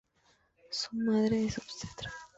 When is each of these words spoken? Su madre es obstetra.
Su 0.71 0.95
madre 0.95 1.45
es 1.45 1.59
obstetra. 1.59 2.11